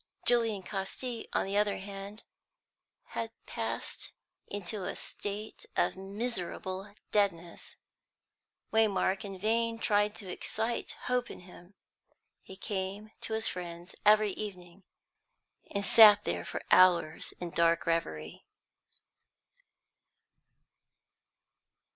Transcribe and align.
Julian 0.25 0.63
Casti, 0.63 1.29
on 1.31 1.45
the 1.45 1.55
other 1.57 1.77
hand, 1.77 2.23
had 3.09 3.29
passed 3.45 4.13
into 4.47 4.83
a 4.83 4.95
state 4.95 5.67
of 5.75 5.95
miserable 5.95 6.91
deadness; 7.11 7.75
Waymark 8.73 9.23
in 9.23 9.37
vain 9.37 9.77
tried 9.77 10.15
to 10.15 10.27
excite 10.27 10.93
hope 11.03 11.29
in 11.29 11.41
him. 11.41 11.75
He 12.41 12.55
came 12.57 13.11
to 13.21 13.33
his 13.33 13.47
friend's 13.47 13.93
every 14.03 14.31
evening, 14.31 14.85
and 15.69 15.85
sat 15.85 16.23
there 16.23 16.45
for 16.45 16.63
hours 16.71 17.33
in 17.39 17.51
dark 17.51 17.85
reverie. 17.85 18.43